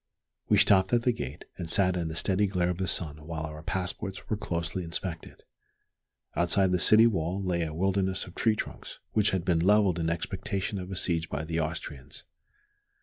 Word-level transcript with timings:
We 0.49 0.57
stopped 0.57 0.93
at 0.93 1.03
the 1.03 1.11
gate, 1.11 1.45
and 1.59 1.69
sat 1.69 1.95
in 1.95 2.07
the 2.07 2.15
steady 2.15 2.47
glare 2.47 2.71
of 2.71 2.79
the 2.79 2.87
sun 2.87 3.27
while 3.27 3.43
our 3.43 3.61
passports 3.61 4.31
were 4.31 4.35
closely 4.35 4.83
inspected. 4.83 5.43
Outside 6.35 6.71
the 6.71 6.79
city 6.79 7.05
wall 7.05 7.43
lay 7.43 7.61
a 7.61 7.71
wilderness 7.71 8.25
of 8.25 8.33
tree 8.33 8.55
trunks, 8.55 8.97
which 9.11 9.29
had 9.29 9.45
been 9.45 9.59
levelled 9.59 9.99
in 9.99 10.09
expectation 10.09 10.79
of 10.79 10.89
a 10.89 10.95
siege 10.95 11.29
by 11.29 11.43
the 11.43 11.59
Austrians. 11.59 12.23